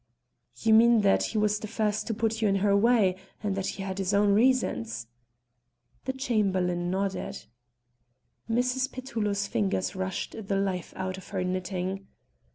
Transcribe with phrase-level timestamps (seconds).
[0.57, 3.67] "You mean that he was the first to put her in your way, and that
[3.77, 5.05] he had his own reasons?"
[6.05, 7.45] The Chamberlain nodded.
[8.49, 8.91] Mrs.
[8.91, 12.07] Petullo's fingers rushed the life out of her knitting.